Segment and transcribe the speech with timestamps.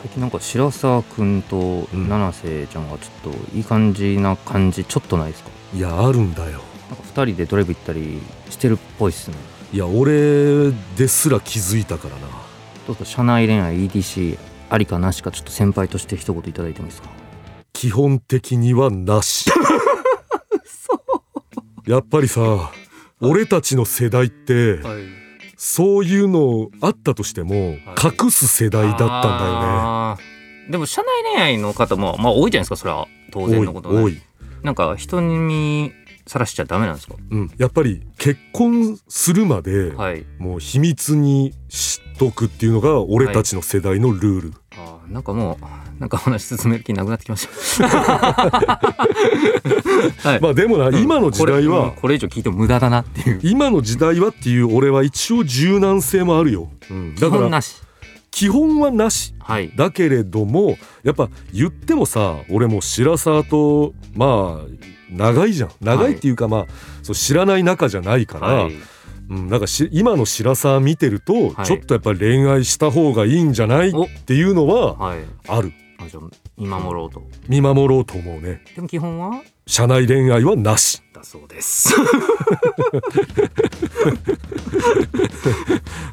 [0.00, 5.50] 最近なんか白沢君と七瀬ちゃんがちょっといい感じな感じちょっとないですか？
[5.74, 6.60] いやあるんだよ。
[6.88, 9.36] なんか2人でドライブ行ったりしてるっぽいっすね。
[9.72, 12.20] いや俺ですら気づいたからな。
[12.86, 14.38] どうぞ社内恋愛 EDC
[14.70, 17.08] ありかなしかちょっと先輩として一言いただいてもいいですか？
[17.72, 19.50] 基本的にはなし。
[21.86, 22.70] やっぱりさ
[23.20, 25.02] 俺たちの世代ってはい
[25.60, 29.08] そういうのあったとしても隠す世代だったん
[29.38, 30.70] だよね。
[30.70, 33.08] でも社内恋愛の方もまあ多いじゃないですかそれは。
[33.32, 34.02] 当然のことね。
[34.02, 34.22] 多い。
[34.62, 35.92] なんか人に
[36.26, 37.14] さらしちゃダメなんですか？
[37.30, 40.24] うん、やっぱり結婚するまではい。
[40.38, 47.48] もう秘密にしとくっていうのが俺たちの世代のルール、あーなんかもうなんか話進める気なくなってきまし
[47.78, 47.88] た。
[50.28, 50.40] はい。
[50.40, 53.40] まあでもな、今の時代これうんはこれ以上聞いても無駄だなっていう。
[53.42, 57.82] 今の時代はっていう俺は一応柔軟性もあるよ、うん、基だから本なし。
[58.30, 59.72] 基本はなしはい。
[59.74, 64.66] だけれどもやっぱ言ってもさ俺も白沢とまあ
[65.10, 65.70] 長いじゃん。
[65.80, 66.66] 長いっていうか、まあ
[67.02, 68.72] そう知らない仲じゃないから、はい
[69.30, 71.66] うん、なんかし今の白沢見てると、はい。
[71.66, 73.90] ちょっとやっぱり恋愛した方がいいんじゃない？
[73.90, 75.18] っおていうのははい。
[75.48, 75.72] ある。
[76.00, 76.22] あじゃあ
[76.56, 77.22] 見守ろうと。
[77.48, 78.62] 見守ろうと思うね。
[78.74, 79.42] でも基本は？
[79.66, 81.02] 社内恋愛はなし。
[81.12, 81.92] だそうです。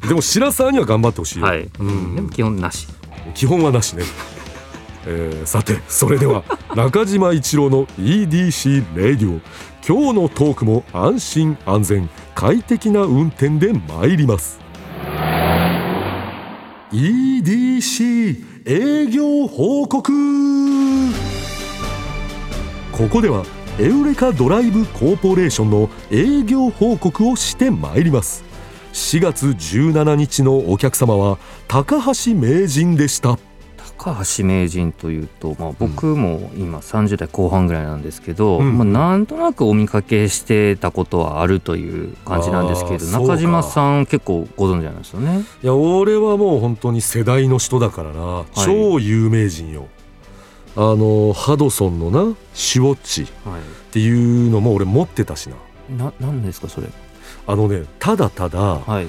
[0.08, 2.14] でも白沢には頑張ってほしいよ、はい、うん。
[2.16, 2.86] でも基本なし。
[3.34, 4.02] 基本はなしね、
[5.06, 6.44] えーさてそれでは
[6.76, 9.40] 中島一郎の EDC レディオ
[9.86, 14.60] 今日のトークも安心安全快適な運転で参ります。
[16.92, 20.12] EDC 営業報告。
[22.92, 23.42] ここでは
[23.80, 28.44] エウレカドライブコーポレーションの営業報告をして参ります。
[28.92, 31.38] 4月17日のお客様は
[31.68, 33.38] 高橋名人でした。
[33.98, 45.44] 高橋名人というと、まあ、僕も今30代後半ぐらいなんですけど、うんまあ、なんとなくお見かけしてたことはあるという感じなんですけど中島さん結構ご存知なんですよね？
[45.62, 49.88] いや俺はもう本当に世代の人だからな、超有名人よ。
[50.76, 53.58] あのハドソンのなシュウォッチっは、
[53.92, 55.56] ていうのも俺持ってたしな。
[55.88, 56.88] いななんですかそれ？
[57.46, 59.06] あのねただただはい。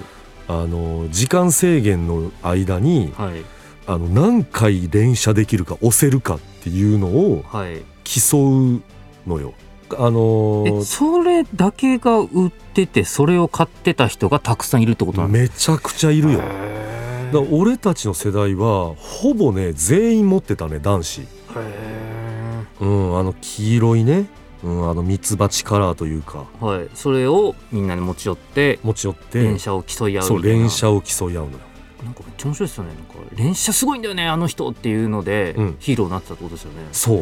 [0.49, 3.43] あの時間制限の間にはい
[3.87, 7.81] あの何回連射できるか押せるかっていうのをはい。
[8.03, 8.81] 競う
[9.25, 9.53] のよ。
[9.97, 16.39] あのえそれだけが売っててそれを買ってた人がたくさんいるってことなんめちゃくちゃいるよ。
[16.39, 16.45] か
[17.31, 21.21] だ俺たちの世代はほぼね全員持ってたね男子。
[21.21, 21.25] へ
[22.81, 24.25] うんあの黄色いね、
[24.63, 26.45] うん、あのミツバチカラーというか。
[26.59, 26.89] ーはい。
[26.93, 29.41] それをみんなで持ち寄って持ち寄って。
[29.41, 31.59] 連射を競い合うそう連射を競い合うのよ
[32.07, 32.91] なんかめっちゃ面白いですよね。
[32.94, 35.75] なんか連射すごいんだよねあの人っていうので、うん。
[35.79, 36.88] ヒーローになってたってことですよね。
[36.94, 37.18] そう。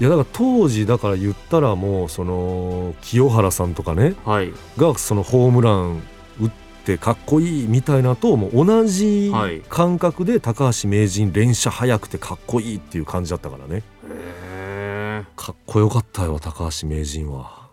[0.00, 4.52] いやだから当時だから言ったらもうその清原さんとかねはい。
[4.76, 6.02] がそのホームラン
[6.40, 6.50] 打っ
[6.84, 9.62] てかっこいいみたいなともう同じはい。
[9.68, 13.78] 感覚で高橋名人連射速くてかっこいいっていう感じだったからね。
[13.78, 17.63] へえかっこよかったよ高橋名人は。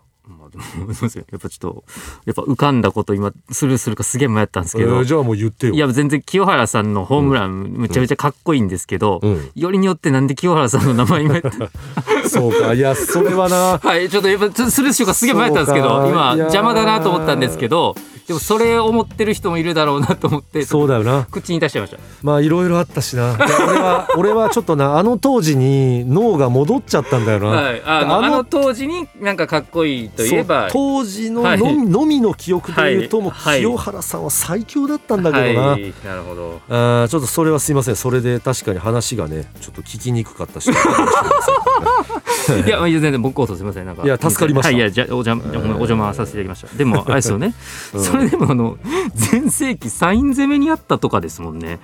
[0.58, 1.84] まあでもやっぱちょっと
[2.26, 5.74] やっぱ浮かんだこと今スルーするかすげえ迷ったんですけど、えーじゃあもう言ってよ。
[5.74, 11.70] いや全然清原さんのホームランむちゃめちゃかっこいいんですけど、うん、よりによってなんで清原さんの名前今言った？
[12.28, 12.74] そうか。
[12.74, 13.78] いやそれはな。
[13.82, 17.94] はいちょっとやっぱスルーしようかすげえ迷ったんですけど今邪魔だなと思ったんですけど
[18.26, 21.26] でもそれを思ってる人もいるだろうなと思ってそうだよな。
[21.30, 21.98] 口に出しちゃいました。
[22.22, 23.36] まあいろいろあったしな。
[23.36, 31.58] 俺は俺はちょっとなあの当時に脳が戻っちゃったんだよな、はい、あの当時になんかかっこいいといえば当時のはい。
[31.58, 36.60] のみ,、の記憶で言うと、も清原さんは最強だったんだけどな、はい、なるほど。
[36.68, 37.96] あーちょっとそれはすいません。
[37.96, 40.70] それで確かに話がねちょっと聞きにくかったし
[42.66, 43.86] いや、まあ全然僕こそすみません。
[43.86, 44.02] なんか。
[44.04, 46.76] いや助かりましたはい、いや、じゃ、お邪魔、お邪魔させていただきました。
[46.76, 47.54] でも、あれですよね。
[47.94, 48.78] うんそれでも、あの、
[49.14, 51.78] 全盛期サイン攻めにあったとかですもんね。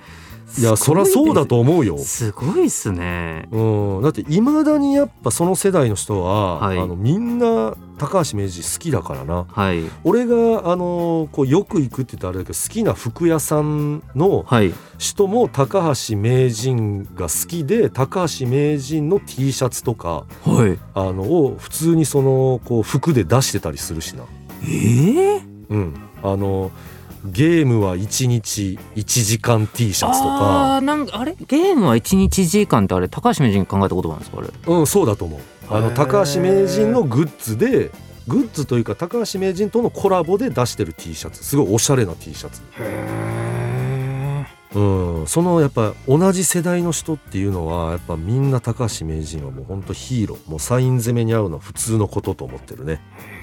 [0.57, 1.97] いやそりゃそうだと思うよ。
[1.99, 3.47] すごいっすね。
[3.51, 6.79] うん、だっていまだにやっぱその世代の人は、はい。
[6.79, 9.45] あのみんな高橋名人好きだからな。
[9.49, 9.83] はい。
[10.03, 14.73] 俺があのこうよく行くって言ったらあれだけど好きな服屋さんのはい。
[14.97, 20.79] 人も高橋名人が好きで高橋名人の T シャツとかはい。
[20.93, 24.23] あのを普通にそのこう服で出してたりするしな。
[24.67, 25.93] ええうん、
[26.23, 26.71] あの
[27.25, 30.75] ゲームは1日1時間 T シャツとか。
[30.75, 31.35] あーなんかあれ？
[31.47, 34.49] ゲームは1日1時間ってあれ高橋名人考えたことなんですかあれ？
[34.67, 35.39] うんそうだと思う。
[35.69, 37.91] あの高橋名人のグッズで
[38.27, 41.43] グッズというか高橋名人とのコラボで出してる T シャツ。
[41.43, 44.45] すごいおしゃれな T シャツ、へ
[44.75, 50.49] うん、そのやっぱ同じ世代の人っていうのはやっぱみんな高橋名人はもうほんとヒーロー。
[50.49, 53.01] もうサイン攻めに合うのは普通のことと思ってるね。
[53.17, 53.38] え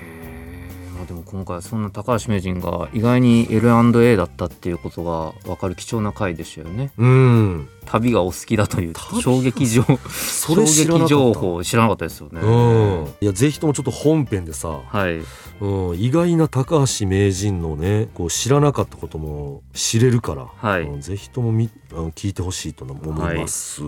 [0.96, 6.90] まあでも今回そんな高橋名人が意外に L&A だったっていうことが分かる貴重な回でしたよね。
[6.96, 7.68] うん。
[7.84, 12.40] 旅がお好きだという旅衝撃情 そ衝撃情報知らなかったですよね。
[12.40, 13.14] うん。
[13.20, 15.20] いやぜひともちょっと本編でさ、はい。
[15.60, 20.82] うん、意外な高橋名人のねこう知らなかったことも知れるから、はい。
[20.82, 21.00] うん。
[21.00, 22.94] ぜひともみ聞いてほしいと思
[23.32, 23.82] います、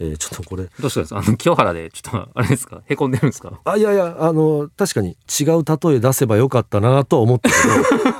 [0.00, 0.64] えーちょっとこれ。
[0.80, 1.20] どうしたんですか？
[1.20, 2.82] あの清原でちょっとあれですか？
[2.86, 3.60] へこんでるんですか？
[3.64, 7.54] あいやいやあの確かに違う例え出せばよかったなとは思ったけ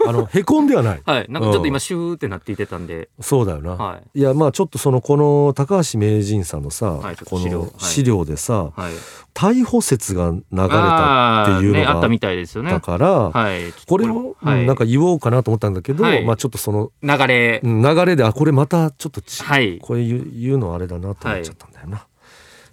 [0.04, 1.02] ど あのへこんではない。
[1.04, 1.26] はい。
[1.28, 3.08] なんかちょっと今シューってなっていてたんで。
[3.20, 4.20] そうだよな、はい。
[4.20, 8.92] いやまあちょっとそのこの高橋名人さんのさ、はいこの資料でさ、はい。
[9.34, 12.70] 逮捕説が流れたっていうのがあっあったみたいですよね。
[12.70, 13.72] たから、はい。
[13.88, 14.60] これを、はい。
[14.60, 16.24] うんなんか言おうかなと思ったんだけど、はい。
[16.24, 17.60] まあちょっとその流れ。
[17.64, 19.78] うん流れであこれまたちょっとち、はい。
[19.80, 22.06] これ言う言うのあれだなと思っちゃったんだよな、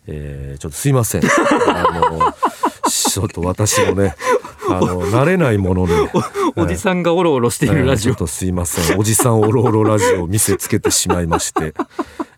[0.08, 1.22] えーちょっとすいません。
[1.24, 1.28] あ
[2.10, 2.34] の
[2.90, 4.16] ちょっと私もね
[4.70, 5.94] あの慣れないもので
[6.56, 8.12] おじさんがおろおろしているラジオ。
[8.12, 9.00] えーちょっとすいません。
[9.00, 11.74] おじさんおろおろラジオを見せつけてしまいまして、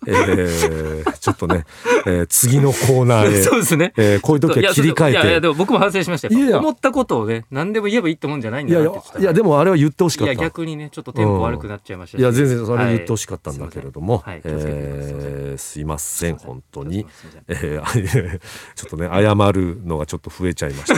[0.08, 1.66] えーちょっとね、
[2.06, 3.94] えー次のコーナーへ、 そうですね。
[3.98, 6.38] えーこういう時は切り替いやいやえてでも僕も反省しましたよ。
[6.38, 6.60] いやいや。
[6.60, 9.42] 思ったことをね何でも言えばいいってもんじゃないんいやいやだなっていやで。
[9.42, 10.34] もあれは言ってほしかった。
[10.34, 12.22] いや逆にねちょっとテンポ悪くなっちゃいましたし。
[12.22, 14.42] いや全然それはい言ってほしかったんだけれども、はい。
[14.44, 16.36] えーすいません。
[16.38, 17.06] 本当に。
[17.48, 18.40] えー
[18.76, 20.96] ちょっとね謝るのがちょっと増えちゃいました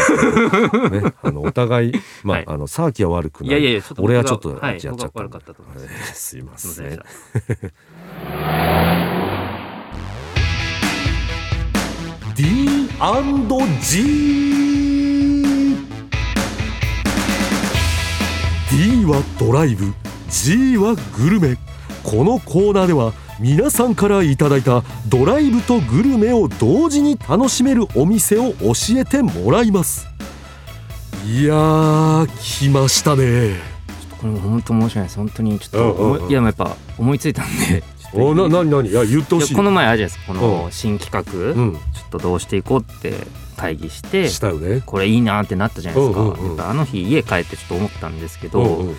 [0.72, 1.94] けど、 ね、あのお互い
[2.24, 2.46] まあ、はい。
[2.48, 3.60] あのサーキは悪くない。
[3.62, 5.86] いやいや俺はちょっとやはいっちゃったんで、僕が悪かったと思います。
[5.86, 7.00] えーすいますせん
[12.36, 13.00] D&G
[18.70, 19.94] D はドライブ
[20.30, 21.58] G はグルメ。
[22.04, 30.06] このコーナーでは皆さんからいただいたドライブとグルメを同時に楽しめるお店を教えてもらいます。
[31.26, 33.56] いやー来ましたね。
[34.20, 35.18] これも本当申し訳ないです。
[35.18, 36.18] 本当にちょっとうんうんうん。
[36.18, 39.56] 思いいややっぱ思いついたんでおななになにいや言ってほしい。
[39.56, 40.34] この前あるじゃないですか。
[40.34, 40.72] こうのん。
[40.72, 41.74] 新企画、うん。
[41.74, 43.14] ちょっとどうしていこうって
[43.58, 44.82] 会議してしたよね。
[44.86, 46.62] これいいなってなったじゃないですか、うんうんうん。
[46.62, 48.96] あの日家帰ってちょっと思ったんですけど、うんうんうん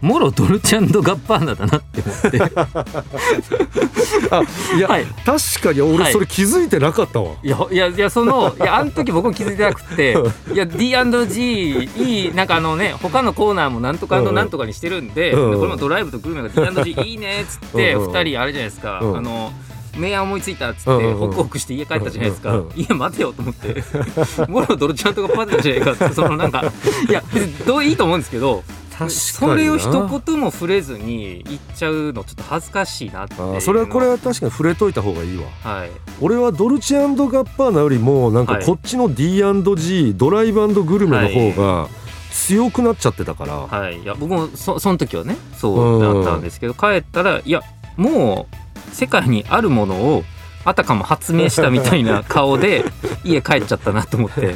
[0.00, 2.38] もろドルチャンドガッパーナだなって思って。
[4.30, 4.42] あ
[4.76, 5.06] いや、はい。
[5.24, 10.16] 確かに俺はいそれ気づいてなかったわ、いやいやいやそのいやあの時僕も気づいてなくて
[10.52, 15.50] いや D&G いいなんかあのね他のコーナーもなんとかのなんとかにしてるんで,、うん。
[15.52, 18.04] うこれもドライブとグルメが D&G いいねっつってうん。
[18.04, 18.10] うん。
[18.10, 19.16] 2人あれじゃないですか、うん。
[19.16, 19.52] あの
[19.96, 20.98] 明暗思いついたっつって、うん。
[20.98, 21.06] うん。
[21.06, 21.16] うん。
[21.18, 22.68] ホクホクして家帰ったじゃないですか、うん。
[22.68, 22.80] うん。
[22.80, 23.82] いや待てよと思って。
[24.48, 26.64] もろドルチャンとかパテじゃないかってそのなんか
[27.08, 28.62] いや別にどういいと思うんですけど
[29.08, 35.44] それを一言も触れずに言っちゃうのちょっと恥ずかしいなってそれはこれは確かに触れといた方がいいわ。
[35.62, 35.90] はい。
[36.20, 38.64] 俺はドルチェガッパーナよりもなんかはい。
[38.64, 41.88] こっちの D&G ドライブグルメの方が
[42.32, 47.62] 強くなっちゃってたから、はい、いや僕もそその時はねそうだったんですけど、帰ったらいや
[47.96, 48.48] も
[48.90, 50.24] う世界にあるものを
[50.68, 52.84] あたかも発明したみたいな顔で
[53.24, 54.54] 家帰っちゃったなと思って。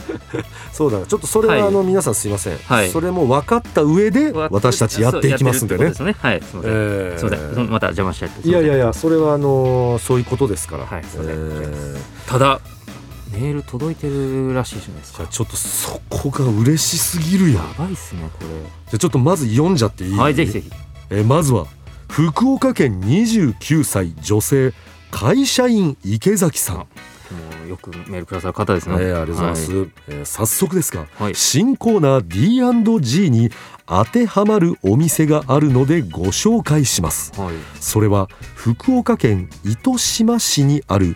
[0.73, 1.07] そうだな。
[1.07, 1.63] ちょっとそれははい。
[1.63, 2.91] あの皆さんすいません、はい。
[2.91, 5.85] それも分かった上で私たちやっていきますんでね。
[5.87, 6.15] ですね。
[6.21, 7.19] はいすみません、えー。
[7.19, 8.49] すみませんまた邪魔しちゃって。
[8.49, 11.99] いやいやいややそれはあのーそういうことですから、はいすいませんえー。
[12.27, 12.61] ただ
[13.33, 15.25] メール届いてるらしいじゃないですか。
[15.31, 17.59] ちょっとそこが嬉しすぎるよ。
[17.59, 18.45] やばいっすねこ
[18.91, 20.11] じゃあちょっとまず読んじゃっていい？
[20.13, 20.71] れはいぜひぜひ。
[21.11, 21.67] えーまずは
[22.11, 24.75] 福岡県29歳女性
[25.13, 31.35] 会社員池崎さん、よくメールくださる方ですね、えーありがとうございます、はえー早速ですが、はい。
[31.35, 33.51] 新コーナー D&G に
[33.87, 37.39] 当てはまるお店があるのでご紹介します。
[37.39, 37.55] はい。
[37.79, 41.15] それは福岡県糸島市にある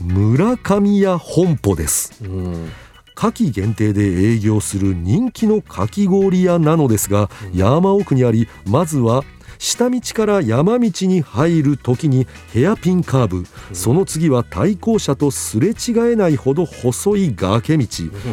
[0.00, 2.24] 村上屋本舗です。
[2.24, 2.72] うん。
[3.14, 9.24] 夏季限定で営業する人気のかき氷屋なのですが山奥にありまずは
[9.58, 17.86] 下道から山道に入る時にヘアピンカーブ、その次は対向車とすれ違えないほど細い崖道、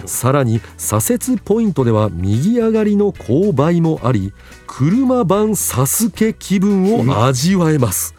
[0.06, 4.34] さらに左折ポイントでは右上がりの勾配もあり
[4.68, 8.16] 車版サスケ気分を味わえます。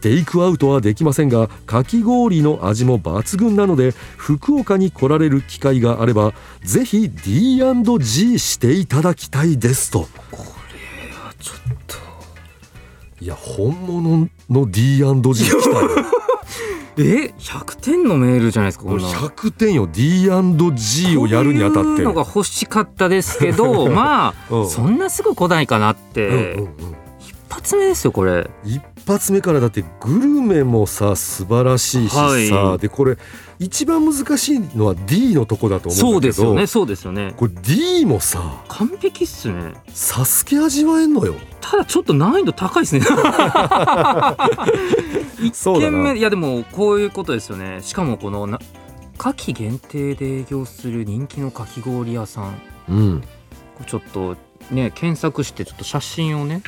[0.00, 6.32] テイクアウトはできませんがかき氷の味も抜群なので福岡に来られる機会があれば
[6.62, 10.06] ぜひ D&G していただきたいですと。
[11.40, 11.75] ちょっと。
[13.20, 15.90] いや本物の D&G 来たよ。
[16.98, 19.06] え100点のメールじゃないですかこんな。
[19.06, 19.86] 100点よ。
[19.90, 22.02] D&G をやるにあたって。
[22.02, 26.68] のが欲しかったですけど まあ、うんそんなすぐ来ないかなって、うんうんうん。
[27.20, 28.50] 一発目ですよこれ。
[28.64, 32.78] 一発目からだってグルメもさ素晴らしいしさ、はい。
[32.78, 33.16] でこれ
[33.58, 36.66] 一番難しいのは D のとこだと思そううんだけどですよね。
[36.66, 37.32] そうですよね。
[37.36, 39.74] これ D もさ完璧っすね。
[39.94, 41.34] サスケ味わえんのよ。
[41.60, 43.02] ただちょっと難易度高いですね。
[45.40, 45.98] 一そうだな。
[45.98, 47.78] 軒目いやでもこういうことですよね。
[47.82, 48.58] しかもこのな
[49.18, 52.54] 夏季限定で営業する人気のかき氷屋さん。
[52.88, 53.22] うん。
[53.86, 54.36] ちょっと
[54.70, 56.62] ね検索してちょっと写真をね。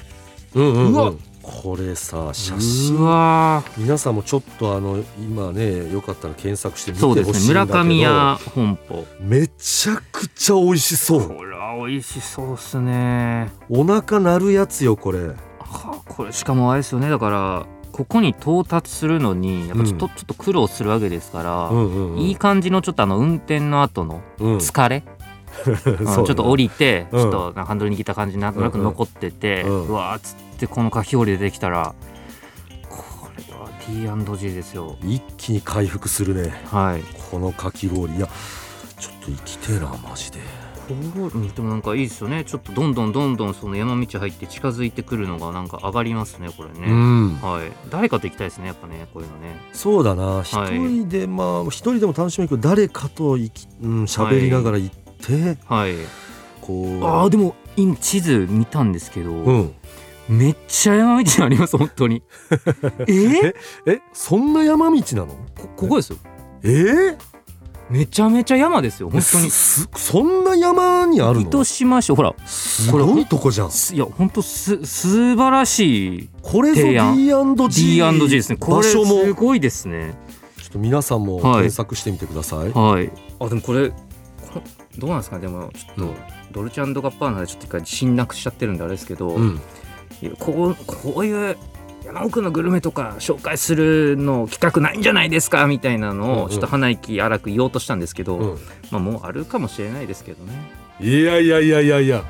[0.55, 1.13] うんうん、うん、うわ
[1.49, 7.33] これさ写う真皆さんもちょっとあの今ねよかったら検索して見てほしいんだけど。
[7.33, 9.07] ですね村上屋本舗。
[9.21, 11.29] めちゃくちゃ美味しそう。
[11.29, 13.51] これは美味しそうっすね。
[13.71, 15.21] お腹鳴るやつよこれ。
[15.29, 17.09] はあこれしかもあれですよね。
[17.09, 22.19] だからここに到達するのにやっぱちょっと,、ちょっと苦労するわけですから、うんうんうん。
[22.21, 24.57] いい感じのちょっとあの運転の後のうん。
[24.59, 25.03] 疲れ、
[25.67, 27.21] うんそうだなちょっと降りて、うん。
[27.23, 29.93] ちょっとハンドル握った感じなんとなく残ってて、ううん。
[29.93, 31.95] わーっつってこのかき氷でできたら
[32.89, 34.97] これは T&G ですよ。
[35.03, 36.61] 一気に回復するね。
[36.67, 37.03] はい。
[37.31, 38.17] このかき氷。
[38.17, 38.29] いや
[38.99, 40.39] ちょっと生きてえなマジで。
[40.89, 42.45] でもなんかいいですよね。
[42.45, 47.37] ちょっとどんどんどんどんその山道入って近づいてくるのがなんか上がりますねこれね、ん。
[47.43, 47.91] はい。
[47.91, 49.55] 誰かと行きたいですねやっぱねこういうのね。
[49.75, 50.43] そうだな。
[50.43, 55.95] 一人で、まあ一人でも楽しめるけど誰かといきうん喋りながら行って、はい。
[56.63, 57.05] こう。
[57.05, 59.75] あーでも今地図見たんですけど、うん
[60.29, 62.23] めっちゃ山道あります本当に。
[63.09, 63.13] え？
[63.13, 63.55] ー、
[63.87, 65.27] えそんな山道なの？
[65.27, 66.19] こここですよ。
[66.63, 66.69] え？
[66.69, 67.17] ー、
[67.89, 69.51] めちゃめちゃ山ですよ本当に。
[69.51, 71.47] すすそんな山にあるの？
[71.47, 73.71] 糸島市ほらすごいとこじゃん。
[73.71, 76.83] すいや本当す素晴らしいこれぞ
[77.15, 78.59] D&G D&G ですね。
[78.59, 79.23] これ場所も。
[79.25, 80.15] すごいですね。
[80.59, 81.43] ちょっと皆さんもはい。
[81.55, 83.11] 検索してみてください、はい。
[83.41, 83.97] あでもこれこ
[84.99, 85.43] どうなんですかね。
[85.43, 86.15] でもちょっと、うん。
[86.53, 89.61] ドルチャガッパーナでちょっと一回侵略しちゃってるんであれですけど、うん
[90.39, 91.57] こうこういう
[92.05, 96.43] 山奥のグルメとか紹介するの企画ないんじゃないですかみたいなのうんうん。
[96.45, 98.59] をちょっと鼻息荒く言おうとしたんですけど、うん。
[98.91, 100.53] まあもうあるかもしれないですけどね。
[101.01, 102.25] いやいやいやいやいや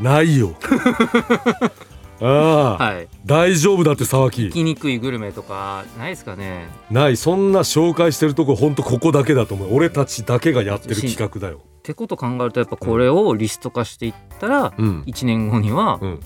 [0.00, 0.54] ないよ。
[2.20, 3.08] ああ、はい。
[3.26, 4.44] 大丈夫だって沢木。
[4.44, 6.66] 行きにくいグルメとかないですかね？
[6.90, 7.16] ない。
[7.16, 9.74] そんな紹介してるとこほんとここだけだと思う。
[9.76, 11.60] 俺たちだけがやってる企画だよ。
[11.78, 15.04] ってこと考えるとやっぱこれをリスト化していったら、うん。
[15.06, 16.20] 1年後にはうん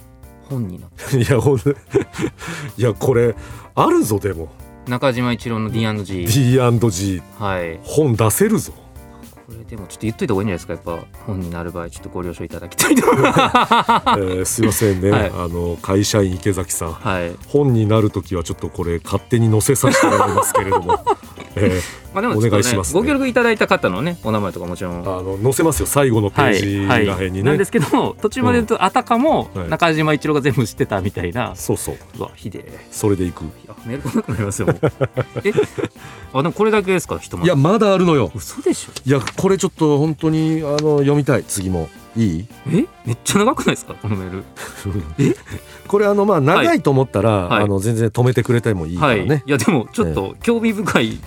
[0.52, 1.74] 本になっていやほんと い
[2.76, 3.34] やこれ
[3.74, 4.48] あるぞでも。
[4.88, 7.78] 中島一郎の D&G D&G はい。
[7.84, 8.72] 本出せるぞ
[9.46, 10.92] これでもちょっと言っといた方がいいんじゃないですか。
[10.92, 15.26] やっぱ本になる場合ちょっとご了承いただきたいと えーすいませんね、はい。
[15.34, 16.92] あの会社員池崎さん。
[16.92, 17.32] はい。
[17.48, 21.04] 本になるときはちょっとこれ勝手に載せさせてもらいますけれども、
[21.56, 21.80] え
[22.14, 23.00] まあでもね、お願いしますね。
[23.00, 25.02] ご協力いただいた方のねお名前とかもちろん。
[25.02, 25.86] ーあの載せますよ。
[25.86, 27.06] 最後のペはいージはい。
[27.06, 29.68] らへんにね、なんですけど途中まで言うと、あたかもはい。
[29.68, 31.96] 中島一郎が全部知ってたみたいな、そうそう。
[32.18, 32.86] うわひでえ。
[32.90, 33.42] それでいく。
[33.42, 34.68] いやメール来なくなりますよ
[35.44, 35.52] え？
[36.34, 38.30] あでもこれだけですか人もいやまだあるのよ。
[38.34, 38.92] 嘘でしょ。
[39.04, 41.42] いやこれちょっと本当にあの読みたい。
[41.42, 41.88] 次も。
[42.16, 42.46] いい？
[42.68, 42.86] え？
[43.04, 43.94] めっちゃ長くないですか？
[43.94, 44.44] このメール。
[45.18, 45.34] え？
[45.88, 47.64] これあのまあ長いと思ったら、はい。
[47.64, 49.18] あの全然止めてくれてもいいかはい。
[49.18, 51.18] らね、いやでもちょっと興味深い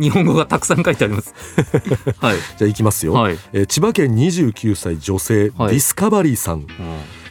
[0.00, 1.34] 日本語がたくさん書いてあります。
[2.18, 2.36] はい。
[2.56, 5.72] じゃあいきますよ、はい、えー千葉県29歳女性、はい。
[5.72, 6.66] ディスカバリーさん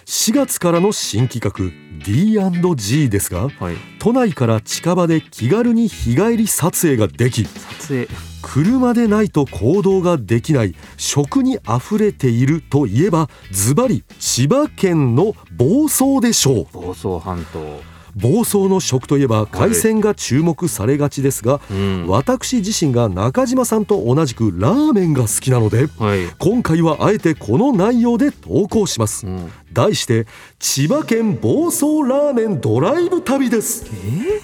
[0.08, 1.70] 4月からの新企画
[2.06, 8.08] D&G ですがはい、都内から近場で気軽に日帰り撮影ができ撮影。
[8.42, 16.68] 車でないと行動ができない食にあふれているといえばズバリ千葉県の房総でしょう。
[16.72, 22.08] 房総半島房総の食といえば海鮮が注目されがちですが、うん。
[22.08, 29.28] 私自身が中島さんと同じくラーメンが好きなのではい、今回はあえてこの内容で投稿します。
[29.28, 30.26] うん、題して
[30.60, 33.86] 千葉県房総ラーメンドライブ旅です。
[33.94, 34.42] え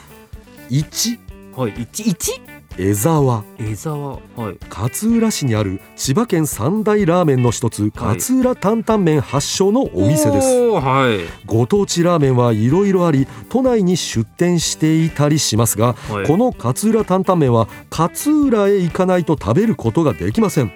[0.69, 1.19] 1
[1.55, 1.73] はい。
[1.77, 2.41] 一一？
[2.77, 3.43] 江沢。
[3.59, 4.57] 江沢はい。
[4.67, 10.47] 勝浦市にある千葉県三大ラーメンの一つ勝浦担々麺発祥のお店です。
[10.71, 11.19] はい。
[11.45, 16.27] ご当地ラーメンはいろいろあり都内に出店していたりしますがはい。
[16.27, 20.71] この勝浦担々麺は勝浦へ行かないと食べることができません。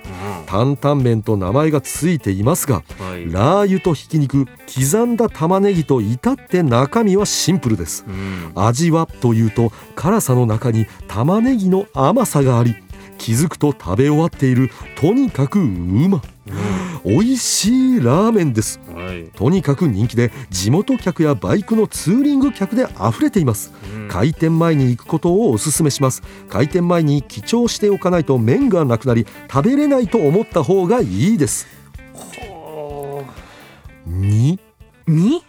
[0.46, 3.32] 担々麺と名前がついていますがうんはい。
[3.32, 8.06] ラー油とひき肉刻んだ玉ねぎと至って中身はシンプルです。
[8.08, 8.52] うん。
[8.56, 12.76] 味はというと辛さの中に玉ねぎの甘さがあり
[13.18, 16.22] 気づくと食べ終わっているとにかくうま。
[17.04, 18.80] 美味しいラーメンです。
[18.94, 19.32] はい。
[19.36, 23.74] とにかく人気で地元客やバイクのツーリング客で溢れています。
[23.96, 24.08] うん。
[24.08, 26.22] 開店前に行くことをお勧めします。
[26.50, 31.66] 開店前に記帳しておかないと麺がなくなり食べれないと思った方がいいです。
[34.08, 34.60] 2
[35.08, 35.44] に？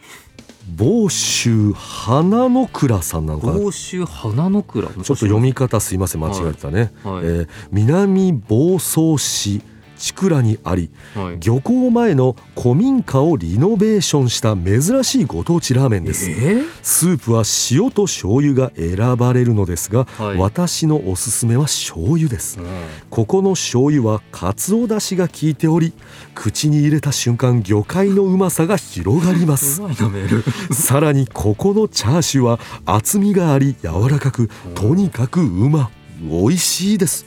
[0.79, 3.49] 房州花の倉さんなのか。
[3.49, 4.63] なちょ甲州花の。
[4.63, 6.21] 倉ちょっと読み方すいません。
[6.21, 7.25] 間違えてたね、はい。
[7.25, 9.61] えー南房総市
[9.99, 11.41] 千倉にありはい。
[11.41, 16.31] 漁港前の古民家をリノベーションした珍しいご当地ラーメンです。
[16.31, 20.39] えスープは塩と醤油が選ばれるのですが、はい。
[20.39, 22.59] 私のおすすめは醤油です。
[22.59, 22.65] ー
[23.11, 25.93] ここの醤油はかつおだしが効いており
[26.35, 29.83] 口に入れた瞬間魚介のうまさが広がります。
[30.73, 35.91] さらにここのチャーシューは厚みがあり柔らかくとにかくうま
[36.21, 37.27] 美味しいです。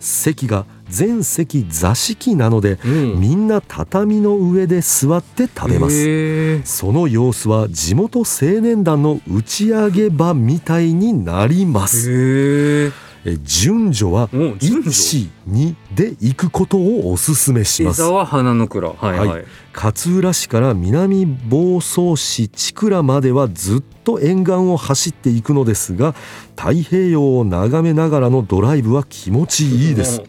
[0.00, 3.20] 席が全席座敷なのでうん。
[3.20, 6.62] みんな畳の上で座って食べます。
[6.64, 12.92] その様子は地元青年団の打ち上げ場みたいになります
[13.24, 14.90] え順序はお順序。
[14.90, 18.02] 12で行くことをおすすめし江ます。
[18.02, 19.44] 沢花の倉はいはい、はい。
[19.74, 26.14] 勝浦市から南房総市千倉まではずっと沿岸を走っていくのですが
[26.56, 30.22] 太平洋を眺めながらのドライブは気持ちいいです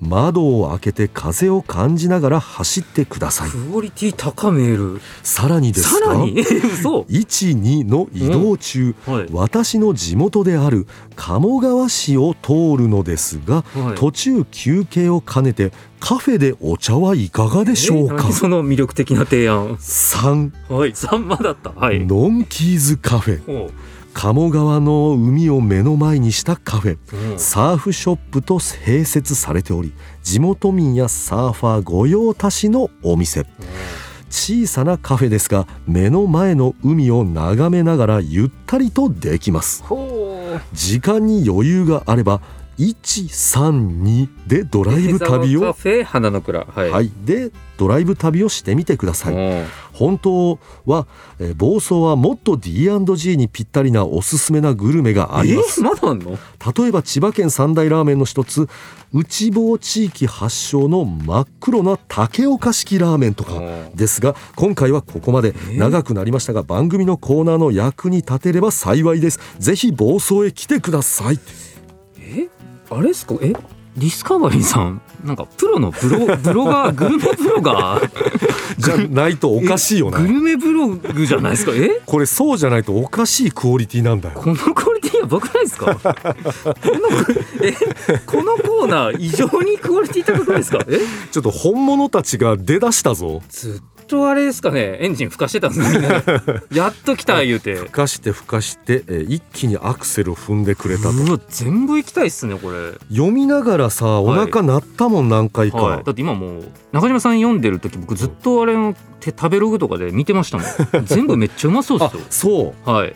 [0.00, 3.50] 窓を開けて風を感じながら走ってください。
[3.50, 5.00] クオリティ高メール。
[5.22, 6.06] さらにですか？
[6.06, 6.32] さらに？
[6.40, 7.00] 嘘。
[7.02, 9.26] 12の移動中、はい。
[9.32, 10.86] 私の地元である
[11.16, 13.94] 鴨川市を通るのですが、はい。
[13.98, 18.14] 途中休憩を兼ねてカフェでお茶はいかがでしょうか？
[18.14, 19.74] え何その魅力的な提案。
[19.76, 20.92] 3はい。
[20.94, 21.70] サンマだった。
[21.70, 22.04] はい。
[22.04, 23.44] ノンキーズカフェ。
[23.46, 23.70] ほ
[24.14, 27.38] 鴨川の海を目の前にしたカフェううん。
[27.38, 29.92] サーフショップと併設されており
[30.22, 33.44] 地元民やサーファー御用達のお店。
[34.30, 39.84] 小さなカフェですが目の前の海を眺めながらゆったりとできます。
[40.72, 42.40] 時間に余裕があれば
[42.78, 45.60] 132でドライブ旅を。
[46.74, 47.10] はい、はい。
[47.24, 49.34] でドライブ旅をしてみてください。
[49.34, 49.66] うん。
[49.92, 51.06] 本当は、
[51.38, 55.80] えー房総はもっと D&G にぴったりなおすすめなグルメがあります。
[55.80, 56.38] えまだあんの？
[56.76, 58.68] 例えば千葉県三大ラーメンの一つ
[59.12, 63.96] 内房地域発祥の真っ黒な竹岡式ラーメンとかうん。
[63.96, 65.78] ですが今回はここまでー？
[65.78, 69.40] 長くなりましたが番組のコーナーの役に立てれば幸いです。
[69.58, 71.38] ぜひ房総へ来てください
[72.24, 72.48] え？
[72.90, 73.34] あれですか？
[73.42, 73.52] え？
[73.96, 78.10] ディスカバリーさんなんかプロのブロ ブロガーグルメブロガー？
[78.76, 81.72] じゃないとおかしいよなグルメブログじゃないですか？
[81.76, 82.00] え？
[82.04, 84.40] これそうじゃないとおかしいクオリティなんだよ。
[84.40, 85.94] このクオリティやばくないですか？
[85.94, 86.12] この
[87.62, 87.72] え？
[88.26, 90.84] このコーナー異常にクオリティ高くないですか？
[90.88, 90.98] え？
[91.30, 93.42] ちょっと本物たちが出だしたぞ。
[93.48, 96.08] ずっとあれですかねエンジンふかしてたんですね。
[96.72, 97.74] やっと来た言うて。
[97.74, 101.40] ふかしてふかして、えー一気にアクセルを踏んでくれたと。
[101.48, 102.92] 全部行きたいっすねこれ。
[103.10, 111.06] 読みながらさお腹鳴ったもん何回か、はい、だって今もう中島さん読んでる時僕ずっとあれの手食べログとかで見てましたもん。
[111.06, 112.22] 全部めっちゃうまそうであすよ。
[112.30, 112.90] そう。
[112.90, 113.14] はい。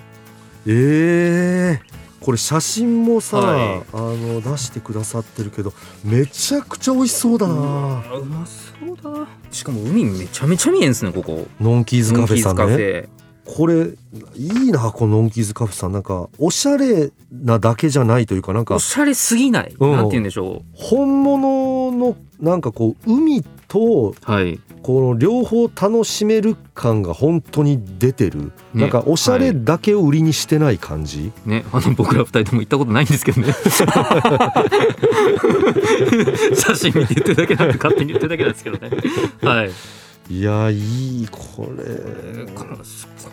[0.67, 3.83] えー、これ写真もさ、はい。
[3.91, 5.73] あの出してくださってるけど
[6.05, 7.55] めちゃくちゃ美味しそうだな。
[7.55, 7.57] う
[8.27, 9.27] まそうだ。
[9.51, 11.47] しかも海めちゃめちゃ見えんすねここ。
[11.59, 13.09] ノンキーズカフェさんね。
[13.47, 13.95] これ
[14.35, 15.93] いいなこのノンキーズカフェさん。
[15.93, 19.93] なんかおしゃれなだけじゃないというかなんかおしゃれすぎない、うん。
[19.93, 24.59] なんて言うんでしょ本物のなんかこう海とうはい。
[24.83, 28.83] この両方楽しめる感が本当に出てる、ね。
[28.83, 31.65] なんかおしゃれだけを売りにしてない感じ、ね。
[31.73, 33.53] あの僕ら二人とも行ったことないんですけどね。
[36.55, 38.91] 写真見て言ってるだけなんで勝手に言ってるだけなんですけどね。
[39.43, 39.71] はい。
[40.31, 41.85] いやいいこれ。
[42.55, 42.65] こ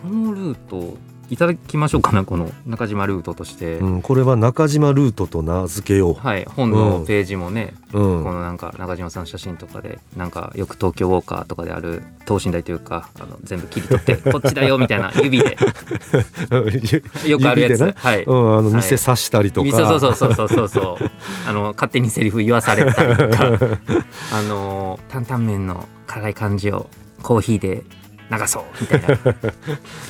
[0.10, 0.98] のルート
[1.30, 8.24] いただきましょうかなこの中島ルートとして、うん、これは中島ルートと名付けよはい本のページもね、う、うん。
[8.24, 15.58] このなんか中島さんの写真とかでなんかよく東京ウォーカーとかである等身大というかあの全部切り取って こっちだよみたいな指で。
[17.28, 17.94] よくあるやつ、ね。
[17.98, 18.74] はい、うん、あのはい。
[18.76, 21.12] 店刺したりとか、そうそうそうそうそうそう。
[21.48, 23.46] あの勝手にセリフ言わされたりとか。
[24.32, 26.90] あの担々麺の辛い感じを
[27.24, 27.84] コーヒーで
[28.32, 29.18] 流そうみたいな。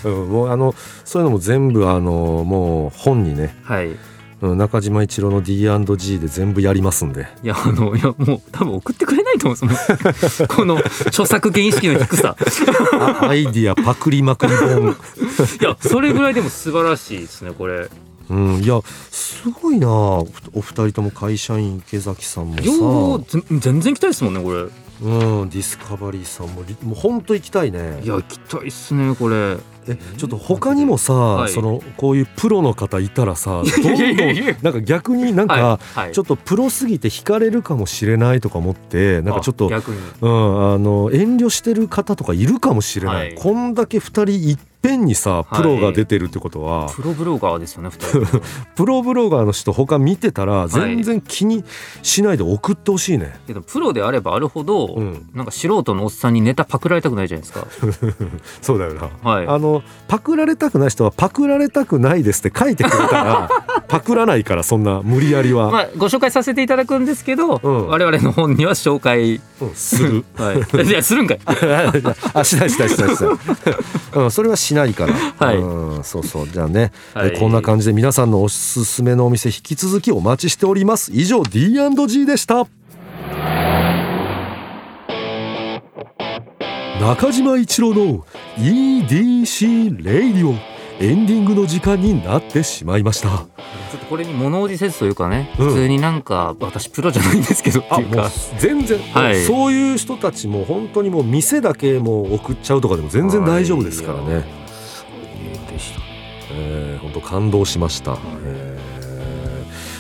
[0.10, 3.90] うん、もうあのそういうのも全部あのもう本にね、はい。
[4.42, 7.28] うん、中島一郎の D&G で全部やりますんで。
[7.44, 9.76] いやあのいやもう多分送ってくれないと思うんで
[10.30, 12.36] すもん この著作権意識の低さ。
[12.94, 14.96] あアイディアパクリまくり本、
[15.62, 17.90] いやそれぐらいでも素晴らしいですねこれ。
[18.30, 19.88] うん、いやすごいな。
[19.88, 20.26] お
[20.56, 22.64] 二人とも会社員池崎さんもさ。
[22.64, 24.66] 両方ぜ全然行きたいですもんねこれ
[25.02, 28.02] うん、ディスカバリーさんもりもう本当行きたいね。
[28.04, 29.58] いや行きたいっすねこれ。
[29.88, 31.52] えちょっと他にもさ、い。
[31.52, 35.80] そのこういうプロの方いたらさどんどんなんか逆になんか、
[36.12, 43.36] ちょっとプロすぎて惹かれるかもしれないとか思ってなんかちょっとうん、あの遠慮してる方とかいるかもしれない、はい。
[43.36, 45.58] こんだけ2人いっぺんにさはい。
[45.58, 48.44] プロが出てるってことは、プロブロガーですよね二人とも。
[48.76, 51.64] プロブロガーの人他見てたら全然気に
[52.04, 55.30] しないで送ってほしいね、けどプロであればあるほど、うん。
[55.34, 57.68] なんか素人のおっさんにネタパクられたくないじゃないですか。
[58.62, 59.48] そうだよな、はい。
[59.48, 63.50] あのパクられたくない人はパクられたくないですって書いてくれたら
[63.88, 67.88] パクらないからそんな無理やりは、まあご紹介させていただくんですけど、うん。
[67.88, 69.36] 我々の本には紹介。
[69.62, 70.26] うんする。
[70.36, 70.88] はい。
[70.88, 71.40] いやするんかい。
[72.34, 73.38] あしないしないしないしない、
[74.24, 75.58] うん、それはしないから、はい。
[75.58, 76.48] うん、そうそう。
[76.50, 77.32] じゃあね、はい。
[77.34, 81.12] えこんな感じで皆さんのおすすめのお店引き続きお待ちしております。
[81.14, 82.68] 以上 D&G でした。
[87.00, 88.26] 中島一郎の
[88.58, 93.30] EDC レイディオエンディングの時間になってしまいました。
[93.30, 93.44] ちょ
[93.98, 95.68] っとこれに物おじせずというかね、うん。
[95.68, 98.30] 普通になんか私プロじゃないんですけどっていうか
[98.60, 99.44] 全然、はい。
[99.44, 104.44] そういう人たちも本当にもう店だけもう送っちゃうとかでも全然大丈夫ですからね、はい。
[105.72, 106.02] でした。
[106.52, 108.96] えー、本当感動しました、えー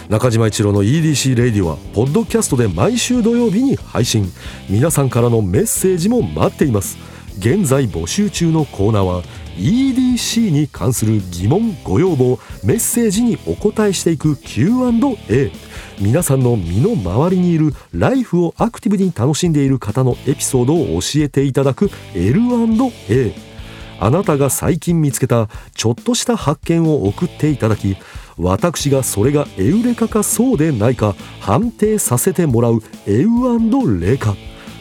[0.10, 4.32] 中島一郎の EDC レイディオはポッドキャストで毎週土曜日に配信。
[4.70, 6.98] 皆さんからのメッセージも待っています。
[7.40, 9.24] 現在募集中のコーナーは
[9.56, 15.52] EDC に関する疑問ご要望メッセージにお答えしていく Q&A
[16.00, 23.34] 皆さんの身の回りにいるライフをアクティブに楽しんでいる方のエピソードを教えていただく L&A
[24.00, 27.96] あなたが最近見つけたちょっとした発見を送っていただき
[28.38, 34.36] 私がそれがエウレカかそうでないか判定させてもらうエウレカ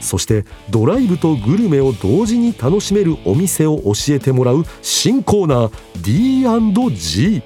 [0.04, 7.42] そしてドライブとグルメを同時に楽しめるお店を教えてもらう新コーナー D&G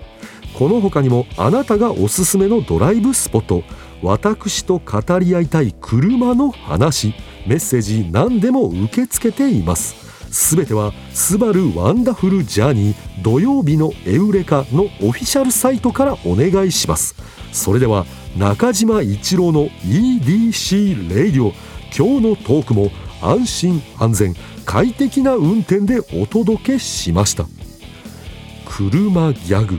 [0.58, 3.62] この他にもあなたがおすすめのドライブスポット。
[4.02, 7.14] 私と語り合いたい車の話。
[7.46, 9.94] メッセージ何でも受け付けています。
[10.32, 17.14] すべては「スバルワンダフルジャーニー土曜日のエウレカ」のオフィシャルサイトからお願いします。
[17.52, 18.04] それでは
[18.36, 21.52] 中島一郎の EDC レイディオ
[21.96, 27.44] 今日のトークも安心安全快適な運転でお届けしました。
[28.66, 29.78] 車ギャグ。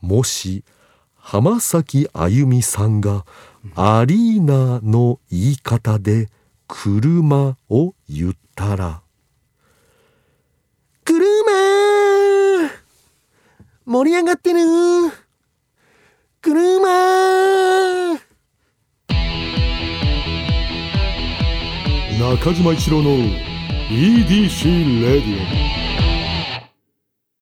[0.00, 0.64] もし
[1.16, 3.24] 浜崎あゆみさんが
[3.74, 6.28] アリーナの言い方で
[6.68, 9.02] 車を言ったら。
[11.04, 12.70] 車!
[13.84, 14.58] 盛り上がってる!
[16.40, 18.25] 車!
[22.18, 23.10] 中島一郎の
[23.90, 25.75] EDC レディオ